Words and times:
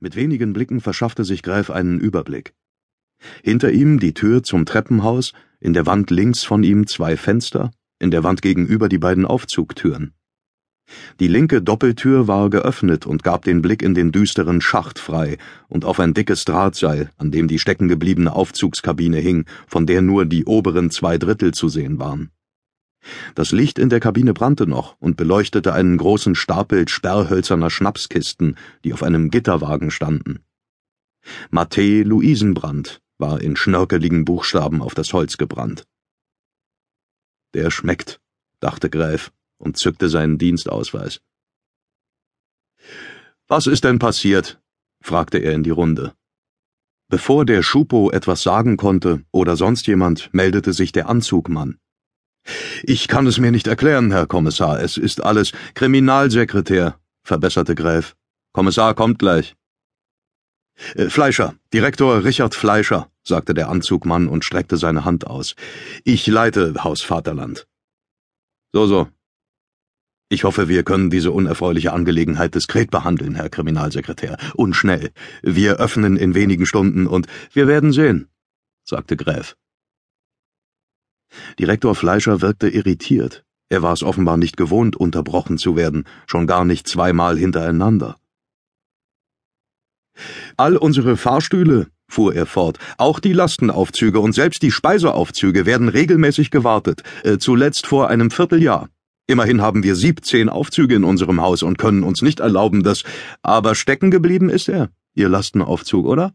Mit 0.00 0.14
wenigen 0.14 0.52
Blicken 0.52 0.80
verschaffte 0.80 1.24
sich 1.24 1.42
Gräf 1.42 1.70
einen 1.70 1.98
Überblick. 1.98 2.54
Hinter 3.42 3.72
ihm 3.72 3.98
die 3.98 4.14
Tür 4.14 4.42
zum 4.44 4.64
Treppenhaus, 4.64 5.32
in 5.60 5.72
der 5.72 5.86
Wand 5.86 6.10
links 6.10 6.44
von 6.44 6.62
ihm 6.62 6.86
zwei 6.86 7.16
Fenster, 7.16 7.72
in 7.98 8.12
der 8.12 8.22
Wand 8.22 8.42
gegenüber 8.42 8.88
die 8.88 8.98
beiden 8.98 9.26
Aufzugtüren. 9.26 10.12
Die 11.20 11.28
linke 11.28 11.60
Doppeltür 11.60 12.28
war 12.28 12.48
geöffnet 12.48 13.06
und 13.06 13.22
gab 13.22 13.44
den 13.44 13.60
Blick 13.60 13.82
in 13.82 13.94
den 13.94 14.12
düsteren 14.12 14.60
Schacht 14.60 14.98
frei 14.98 15.36
und 15.68 15.84
auf 15.84 16.00
ein 16.00 16.14
dickes 16.14 16.44
Drahtseil, 16.44 17.10
an 17.18 17.30
dem 17.30 17.48
die 17.48 17.58
steckengebliebene 17.58 18.32
Aufzugskabine 18.32 19.18
hing, 19.18 19.44
von 19.66 19.84
der 19.84 20.00
nur 20.00 20.24
die 20.24 20.44
oberen 20.44 20.90
zwei 20.90 21.18
Drittel 21.18 21.52
zu 21.52 21.68
sehen 21.68 21.98
waren. 21.98 22.30
Das 23.34 23.52
Licht 23.52 23.78
in 23.78 23.88
der 23.88 24.00
Kabine 24.00 24.34
brannte 24.34 24.66
noch 24.66 24.96
und 25.00 25.16
beleuchtete 25.16 25.72
einen 25.72 25.96
großen 25.96 26.34
Stapel 26.34 26.88
sperrhölzerner 26.88 27.70
Schnapskisten, 27.70 28.56
die 28.84 28.92
auf 28.92 29.02
einem 29.02 29.30
Gitterwagen 29.30 29.90
standen. 29.90 30.44
Matthä 31.50 32.02
Luisenbrand 32.02 33.00
war 33.18 33.40
in 33.40 33.56
schnörkeligen 33.56 34.24
Buchstaben 34.24 34.82
auf 34.82 34.94
das 34.94 35.12
Holz 35.12 35.36
gebrannt. 35.36 35.86
Der 37.54 37.70
schmeckt, 37.70 38.20
dachte 38.60 38.90
Gräf 38.90 39.32
und 39.58 39.76
zückte 39.76 40.08
seinen 40.08 40.38
Dienstausweis. 40.38 41.20
Was 43.46 43.66
ist 43.66 43.84
denn 43.84 43.98
passiert? 43.98 44.60
fragte 45.00 45.38
er 45.38 45.52
in 45.52 45.62
die 45.62 45.70
Runde. 45.70 46.14
Bevor 47.08 47.46
der 47.46 47.62
Schupo 47.62 48.10
etwas 48.10 48.42
sagen 48.42 48.76
konnte 48.76 49.24
oder 49.32 49.56
sonst 49.56 49.86
jemand, 49.86 50.28
meldete 50.32 50.74
sich 50.74 50.92
der 50.92 51.08
Anzugmann. 51.08 51.78
Ich 52.82 53.08
kann 53.08 53.26
es 53.26 53.38
mir 53.38 53.50
nicht 53.50 53.66
erklären, 53.66 54.10
Herr 54.10 54.26
Kommissar. 54.26 54.80
Es 54.80 54.96
ist 54.96 55.22
alles 55.22 55.52
Kriminalsekretär, 55.74 56.98
verbesserte 57.22 57.74
Gräf. 57.74 58.16
Kommissar 58.52 58.94
kommt 58.94 59.18
gleich. 59.18 59.54
Äh, 60.94 61.08
Fleischer, 61.08 61.54
Direktor 61.72 62.24
Richard 62.24 62.54
Fleischer, 62.54 63.10
sagte 63.24 63.54
der 63.54 63.68
Anzugmann 63.68 64.28
und 64.28 64.44
streckte 64.44 64.76
seine 64.76 65.04
Hand 65.04 65.26
aus. 65.26 65.54
Ich 66.04 66.26
leite 66.26 66.74
Haus 66.82 67.02
Vaterland. 67.02 67.66
So, 68.72 68.86
so. 68.86 69.08
Ich 70.30 70.44
hoffe, 70.44 70.68
wir 70.68 70.82
können 70.82 71.08
diese 71.08 71.30
unerfreuliche 71.32 71.92
Angelegenheit 71.92 72.54
diskret 72.54 72.90
behandeln, 72.90 73.34
Herr 73.34 73.48
Kriminalsekretär. 73.48 74.36
Und 74.54 74.74
schnell. 74.74 75.10
Wir 75.42 75.76
öffnen 75.76 76.16
in 76.16 76.34
wenigen 76.34 76.66
Stunden 76.66 77.06
und 77.06 77.26
wir 77.52 77.66
werden 77.66 77.92
sehen, 77.92 78.28
sagte 78.84 79.16
Gräf. 79.16 79.56
Direktor 81.58 81.94
Fleischer 81.94 82.40
wirkte 82.40 82.68
irritiert. 82.68 83.44
Er 83.68 83.82
war 83.82 83.92
es 83.92 84.02
offenbar 84.02 84.36
nicht 84.36 84.56
gewohnt, 84.56 84.96
unterbrochen 84.96 85.58
zu 85.58 85.76
werden, 85.76 86.04
schon 86.26 86.46
gar 86.46 86.64
nicht 86.64 86.88
zweimal 86.88 87.36
hintereinander. 87.36 88.16
All 90.56 90.76
unsere 90.76 91.16
Fahrstühle, 91.16 91.88
fuhr 92.08 92.34
er 92.34 92.46
fort, 92.46 92.78
auch 92.96 93.20
die 93.20 93.34
Lastenaufzüge 93.34 94.20
und 94.20 94.32
selbst 94.32 94.62
die 94.62 94.70
Speiseaufzüge 94.70 95.66
werden 95.66 95.88
regelmäßig 95.88 96.50
gewartet, 96.50 97.02
äh, 97.22 97.38
zuletzt 97.38 97.86
vor 97.86 98.08
einem 98.08 98.30
Vierteljahr. 98.30 98.88
Immerhin 99.26 99.60
haben 99.60 99.82
wir 99.82 99.94
siebzehn 99.94 100.48
Aufzüge 100.48 100.94
in 100.94 101.04
unserem 101.04 101.42
Haus 101.42 101.62
und 101.62 101.76
können 101.76 102.02
uns 102.02 102.22
nicht 102.22 102.40
erlauben, 102.40 102.82
dass. 102.82 103.04
Aber 103.42 103.74
stecken 103.74 104.10
geblieben 104.10 104.48
ist 104.48 104.70
er, 104.70 104.90
Ihr 105.14 105.28
Lastenaufzug, 105.28 106.06
oder? 106.06 106.32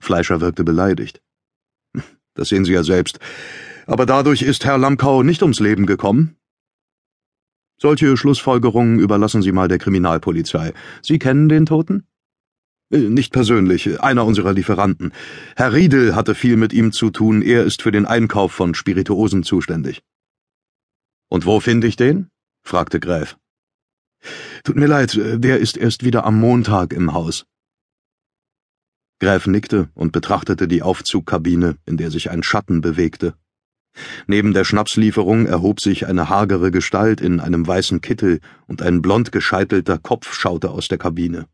Fleischer 0.00 0.40
wirkte 0.40 0.64
beleidigt. 0.64 1.20
Das 2.40 2.48
sehen 2.48 2.64
Sie 2.64 2.72
ja 2.72 2.82
selbst. 2.82 3.18
Aber 3.86 4.06
dadurch 4.06 4.40
ist 4.40 4.64
Herr 4.64 4.78
Lamkau 4.78 5.22
nicht 5.22 5.42
ums 5.42 5.60
Leben 5.60 5.84
gekommen. 5.84 6.36
Solche 7.76 8.16
Schlussfolgerungen 8.16 8.98
überlassen 8.98 9.42
Sie 9.42 9.52
mal 9.52 9.68
der 9.68 9.76
Kriminalpolizei. 9.76 10.72
Sie 11.02 11.18
kennen 11.18 11.50
den 11.50 11.66
Toten? 11.66 12.06
Äh, 12.90 13.10
nicht 13.10 13.34
persönlich, 13.34 14.00
einer 14.02 14.24
unserer 14.24 14.54
Lieferanten. 14.54 15.12
Herr 15.54 15.74
Riedel 15.74 16.14
hatte 16.14 16.34
viel 16.34 16.56
mit 16.56 16.72
ihm 16.72 16.92
zu 16.92 17.10
tun, 17.10 17.42
er 17.42 17.64
ist 17.64 17.82
für 17.82 17.92
den 17.92 18.06
Einkauf 18.06 18.52
von 18.52 18.74
Spirituosen 18.74 19.42
zuständig. 19.42 20.02
Und 21.28 21.44
wo 21.44 21.60
finde 21.60 21.88
ich 21.88 21.96
den? 21.96 22.30
fragte 22.62 23.00
Gräf. 23.00 23.36
Tut 24.64 24.76
mir 24.76 24.86
leid, 24.86 25.20
der 25.22 25.58
ist 25.58 25.76
erst 25.76 26.06
wieder 26.06 26.24
am 26.24 26.40
Montag 26.40 26.94
im 26.94 27.12
Haus. 27.12 27.44
Gräf 29.20 29.46
nickte 29.46 29.90
und 29.94 30.12
betrachtete 30.12 30.66
die 30.66 30.82
Aufzugkabine, 30.82 31.76
in 31.86 31.96
der 31.98 32.10
sich 32.10 32.30
ein 32.30 32.42
Schatten 32.42 32.80
bewegte. 32.80 33.34
Neben 34.26 34.54
der 34.54 34.64
Schnapslieferung 34.64 35.46
erhob 35.46 35.80
sich 35.80 36.06
eine 36.06 36.28
hagere 36.28 36.70
Gestalt 36.70 37.20
in 37.20 37.38
einem 37.38 37.66
weißen 37.66 38.00
Kittel 38.00 38.40
und 38.66 38.82
ein 38.82 39.02
blond 39.02 39.30
gescheitelter 39.30 39.98
Kopf 39.98 40.32
schaute 40.32 40.70
aus 40.70 40.88
der 40.88 40.98
Kabine. 40.98 41.46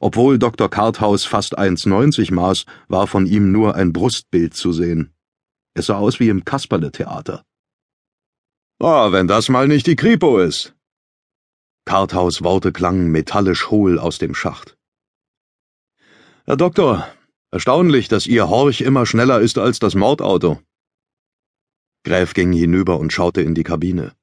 Obwohl 0.00 0.38
Dr. 0.38 0.68
Karthaus 0.68 1.24
fast 1.24 1.58
1,90 1.58 2.32
maß, 2.32 2.66
war 2.88 3.06
von 3.06 3.26
ihm 3.26 3.52
nur 3.52 3.74
ein 3.74 3.92
Brustbild 3.92 4.54
zu 4.54 4.72
sehen. 4.72 5.12
Es 5.74 5.86
sah 5.86 5.96
aus 5.96 6.20
wie 6.20 6.28
im 6.28 6.44
Kasperle-Theater. 6.44 7.44
Oh, 8.80 9.12
wenn 9.12 9.28
das 9.28 9.48
mal 9.48 9.68
nicht 9.68 9.86
die 9.86 9.96
Kripo 9.96 10.38
ist! 10.38 10.74
Karthaus 11.84 12.42
Worte 12.42 12.72
klangen 12.72 13.10
metallisch 13.10 13.70
hohl 13.70 13.98
aus 13.98 14.18
dem 14.18 14.34
Schacht. 14.34 14.76
Herr 16.50 16.56
Doktor, 16.56 17.06
erstaunlich, 17.52 18.08
dass 18.08 18.26
Ihr 18.26 18.48
Horch 18.50 18.80
immer 18.80 19.06
schneller 19.06 19.40
ist 19.40 19.56
als 19.56 19.78
das 19.78 19.94
Mordauto. 19.94 20.58
Gräf 22.02 22.34
ging 22.34 22.52
hinüber 22.52 22.98
und 22.98 23.12
schaute 23.12 23.40
in 23.40 23.54
die 23.54 23.62
Kabine. 23.62 24.14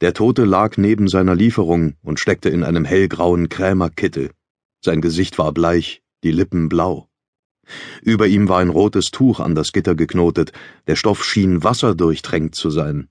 Der 0.00 0.12
Tote 0.12 0.44
lag 0.44 0.76
neben 0.76 1.06
seiner 1.06 1.36
Lieferung 1.36 1.94
und 2.02 2.18
steckte 2.18 2.48
in 2.48 2.64
einem 2.64 2.84
hellgrauen 2.84 3.48
Krämerkittel. 3.48 4.32
Sein 4.84 5.00
Gesicht 5.00 5.38
war 5.38 5.52
bleich, 5.52 6.02
die 6.24 6.32
Lippen 6.32 6.68
blau. 6.68 7.08
Über 8.02 8.26
ihm 8.26 8.48
war 8.48 8.58
ein 8.58 8.68
rotes 8.68 9.12
Tuch 9.12 9.38
an 9.38 9.54
das 9.54 9.70
Gitter 9.70 9.94
geknotet, 9.94 10.50
der 10.88 10.96
Stoff 10.96 11.24
schien 11.24 11.62
wasserdurchtränkt 11.62 12.56
zu 12.56 12.70
sein. 12.70 13.08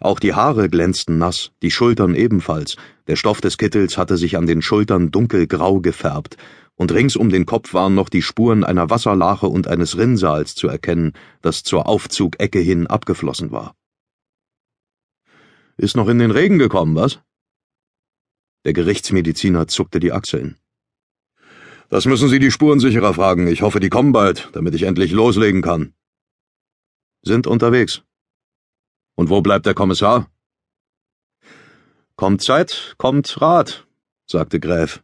Auch 0.00 0.20
die 0.20 0.34
Haare 0.34 0.68
glänzten 0.68 1.18
nass, 1.18 1.52
die 1.62 1.70
Schultern 1.70 2.14
ebenfalls, 2.14 2.76
der 3.06 3.16
Stoff 3.16 3.40
des 3.40 3.58
Kittels 3.58 3.98
hatte 3.98 4.16
sich 4.16 4.36
an 4.36 4.46
den 4.46 4.62
Schultern 4.62 5.10
dunkelgrau 5.10 5.80
gefärbt, 5.80 6.36
und 6.76 6.92
rings 6.92 7.16
um 7.16 7.30
den 7.30 7.46
Kopf 7.46 7.72
waren 7.74 7.94
noch 7.94 8.08
die 8.08 8.22
Spuren 8.22 8.62
einer 8.62 8.90
Wasserlache 8.90 9.46
und 9.46 9.66
eines 9.66 9.96
Rinnsals 9.96 10.54
zu 10.54 10.68
erkennen, 10.68 11.12
das 11.40 11.62
zur 11.62 11.86
Aufzugecke 11.86 12.58
hin 12.58 12.86
abgeflossen 12.86 13.50
war. 13.50 13.74
Ist 15.78 15.96
noch 15.96 16.08
in 16.08 16.18
den 16.18 16.30
Regen 16.30 16.58
gekommen, 16.58 16.94
was? 16.94 17.20
Der 18.64 18.72
Gerichtsmediziner 18.72 19.68
zuckte 19.68 20.00
die 20.00 20.12
Achseln. 20.12 20.56
Das 21.88 22.04
müssen 22.04 22.28
Sie 22.28 22.40
die 22.40 22.50
Spurensicherer 22.50 23.14
fragen. 23.14 23.46
Ich 23.46 23.62
hoffe, 23.62 23.78
die 23.78 23.90
kommen 23.90 24.12
bald, 24.12 24.48
damit 24.52 24.74
ich 24.74 24.82
endlich 24.82 25.12
loslegen 25.12 25.62
kann. 25.62 25.94
Sind 27.22 27.46
unterwegs. 27.46 28.02
Und 29.16 29.30
wo 29.30 29.40
bleibt 29.40 29.66
der 29.66 29.74
Kommissar? 29.74 30.30
Kommt 32.16 32.42
Zeit, 32.42 32.94
kommt 32.98 33.40
Rat, 33.40 33.86
sagte 34.26 34.60
Gräf. 34.60 35.02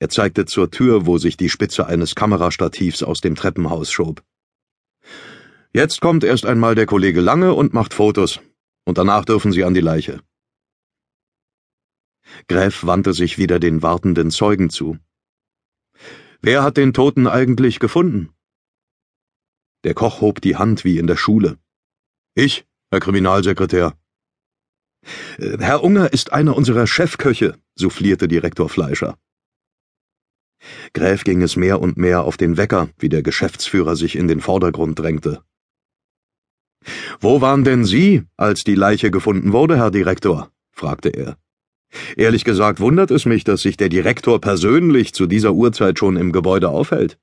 Er 0.00 0.08
zeigte 0.08 0.46
zur 0.46 0.70
Tür, 0.70 1.06
wo 1.06 1.18
sich 1.18 1.36
die 1.36 1.48
Spitze 1.48 1.86
eines 1.86 2.14
Kamerastativs 2.14 3.02
aus 3.02 3.20
dem 3.20 3.34
Treppenhaus 3.34 3.90
schob. 3.90 4.22
Jetzt 5.74 6.00
kommt 6.00 6.24
erst 6.24 6.46
einmal 6.46 6.74
der 6.74 6.86
Kollege 6.86 7.20
Lange 7.20 7.54
und 7.54 7.74
macht 7.74 7.92
Fotos, 7.92 8.40
und 8.84 8.98
danach 8.98 9.24
dürfen 9.24 9.52
Sie 9.52 9.64
an 9.64 9.74
die 9.74 9.80
Leiche. 9.80 10.22
Gräf 12.46 12.84
wandte 12.84 13.12
sich 13.12 13.38
wieder 13.38 13.58
den 13.58 13.82
wartenden 13.82 14.30
Zeugen 14.30 14.70
zu. 14.70 14.98
Wer 16.40 16.62
hat 16.62 16.76
den 16.76 16.92
Toten 16.92 17.26
eigentlich 17.26 17.80
gefunden? 17.80 18.32
Der 19.84 19.94
Koch 19.94 20.20
hob 20.20 20.40
die 20.40 20.56
Hand 20.56 20.84
wie 20.84 20.98
in 20.98 21.06
der 21.06 21.16
Schule. 21.16 21.58
Ich, 22.34 22.66
Herr 22.90 23.00
Kriminalsekretär. 23.00 23.94
Äh, 25.38 25.58
Herr 25.58 25.84
Unger 25.84 26.12
ist 26.12 26.32
einer 26.32 26.56
unserer 26.56 26.86
Chefköche, 26.86 27.54
soufflierte 27.74 28.28
Direktor 28.28 28.70
Fleischer. 28.70 29.18
Gräf 30.94 31.22
ging 31.22 31.42
es 31.42 31.56
mehr 31.56 31.80
und 31.80 31.98
mehr 31.98 32.22
auf 32.24 32.36
den 32.38 32.56
Wecker, 32.56 32.88
wie 32.98 33.10
der 33.10 33.22
Geschäftsführer 33.22 33.94
sich 33.94 34.16
in 34.16 34.26
den 34.26 34.40
Vordergrund 34.40 34.98
drängte. 34.98 35.42
Wo 37.20 37.42
waren 37.42 37.62
denn 37.62 37.84
Sie, 37.84 38.22
als 38.36 38.64
die 38.64 38.74
Leiche 38.74 39.10
gefunden 39.10 39.52
wurde, 39.52 39.76
Herr 39.76 39.90
Direktor? 39.90 40.50
fragte 40.72 41.10
er. 41.10 41.36
Ehrlich 42.16 42.44
gesagt 42.44 42.80
wundert 42.80 43.10
es 43.10 43.26
mich, 43.26 43.44
dass 43.44 43.62
sich 43.62 43.76
der 43.76 43.88
Direktor 43.90 44.40
persönlich 44.40 45.12
zu 45.12 45.26
dieser 45.26 45.52
Uhrzeit 45.52 45.98
schon 45.98 46.16
im 46.16 46.32
Gebäude 46.32 46.70
aufhält. 46.70 47.18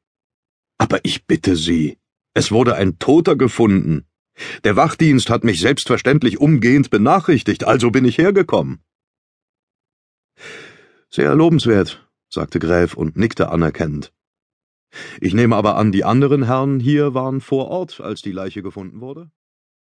Aber 0.77 0.99
ich 1.03 1.25
bitte 1.25 1.55
Sie, 1.55 1.97
es 2.33 2.51
wurde 2.51 2.75
ein 2.75 2.99
Toter 2.99 3.35
gefunden. 3.35 4.05
Der 4.63 4.75
Wachdienst 4.75 5.29
hat 5.29 5.43
mich 5.43 5.59
selbstverständlich 5.59 6.39
umgehend 6.39 6.89
benachrichtigt, 6.89 7.65
also 7.65 7.91
bin 7.91 8.05
ich 8.05 8.17
hergekommen. 8.17 8.79
Sehr 11.09 11.33
lobenswert, 11.35 12.09
sagte 12.29 12.59
Gräf 12.59 12.95
und 12.95 13.15
nickte 13.15 13.49
anerkennend. 13.49 14.11
Ich 15.21 15.33
nehme 15.33 15.55
aber 15.55 15.75
an, 15.77 15.91
die 15.91 16.03
anderen 16.03 16.43
Herren 16.43 16.79
hier 16.79 17.13
waren 17.13 17.41
vor 17.41 17.67
Ort, 17.67 18.01
als 18.01 18.21
die 18.21 18.31
Leiche 18.31 18.61
gefunden 18.61 19.01
wurde? 19.01 19.31